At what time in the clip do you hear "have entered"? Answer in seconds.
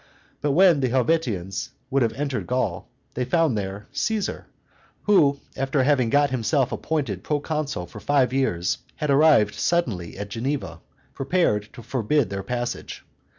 2.01-2.47